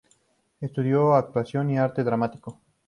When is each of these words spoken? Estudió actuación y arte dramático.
Estudió 0.61 1.13
actuación 1.13 1.69
y 1.69 1.77
arte 1.77 2.03
dramático. 2.03 2.59